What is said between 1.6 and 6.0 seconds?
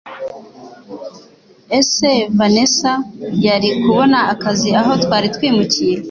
Ese Vanessa yari kubona akazi aho twari twimukiye